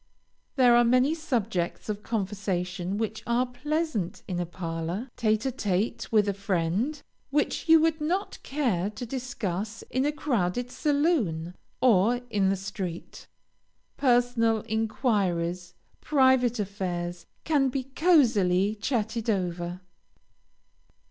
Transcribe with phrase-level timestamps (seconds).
[0.55, 6.11] There are many subjects of conversation which are pleasant in a parlor, tête à tête
[6.11, 12.21] with a friend, which you would not care to discuss in a crowded saloon, or
[12.31, 13.27] in the street.
[13.95, 19.81] Personal inquiries, private affairs can be cosily chatted over.